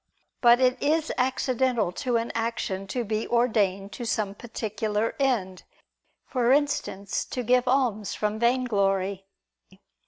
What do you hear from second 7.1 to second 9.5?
to give alms from vainglory.